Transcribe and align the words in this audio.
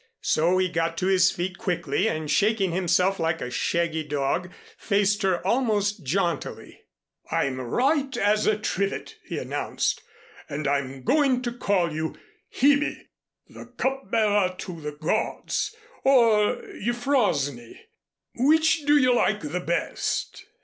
So 0.23 0.57
he 0.57 0.67
got 0.67 0.97
to 0.97 1.05
his 1.05 1.29
feet 1.29 1.59
quickly 1.59 2.07
and 2.09 2.27
shaking 2.31 2.71
himself 2.71 3.19
like 3.19 3.39
a 3.39 3.51
shaggy 3.51 4.01
dog, 4.03 4.51
faced 4.75 5.21
her 5.21 5.45
almost 5.45 6.03
jauntily. 6.03 6.85
"I'm 7.29 7.61
right 7.61 8.17
as 8.17 8.47
a 8.47 8.57
trivet," 8.57 9.17
he 9.23 9.37
announced. 9.37 10.01
"And 10.49 10.67
I'm 10.67 11.03
going 11.03 11.43
to 11.43 11.51
call 11.51 11.93
you 11.93 12.15
Hebe 12.51 12.97
the 13.47 13.67
cup 13.77 14.09
bearer 14.09 14.55
to 14.57 14.81
the 14.81 14.93
gods 14.93 15.75
or 16.03 16.65
Euphrosyne. 16.73 17.77
Which 18.39 18.87
do 18.87 18.97
you 18.97 19.13
like 19.13 19.41
the 19.41 19.59
best?" 19.59 20.45